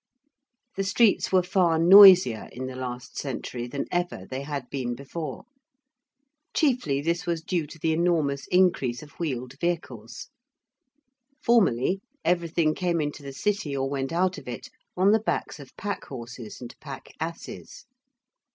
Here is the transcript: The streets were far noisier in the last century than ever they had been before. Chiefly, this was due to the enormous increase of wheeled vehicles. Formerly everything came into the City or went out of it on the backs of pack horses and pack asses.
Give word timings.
The 0.77 0.83
streets 0.83 1.31
were 1.31 1.43
far 1.43 1.77
noisier 1.77 2.49
in 2.51 2.65
the 2.65 2.75
last 2.75 3.19
century 3.19 3.67
than 3.67 3.85
ever 3.91 4.25
they 4.25 4.41
had 4.41 4.67
been 4.71 4.95
before. 4.95 5.43
Chiefly, 6.55 7.01
this 7.03 7.27
was 7.27 7.43
due 7.43 7.67
to 7.67 7.77
the 7.77 7.93
enormous 7.93 8.47
increase 8.47 9.03
of 9.03 9.11
wheeled 9.19 9.59
vehicles. 9.59 10.29
Formerly 11.43 12.01
everything 12.25 12.73
came 12.73 12.99
into 12.99 13.21
the 13.21 13.31
City 13.31 13.77
or 13.77 13.87
went 13.91 14.11
out 14.11 14.39
of 14.39 14.47
it 14.47 14.69
on 14.97 15.11
the 15.11 15.19
backs 15.19 15.59
of 15.59 15.77
pack 15.77 16.05
horses 16.05 16.61
and 16.61 16.73
pack 16.79 17.09
asses. 17.19 17.85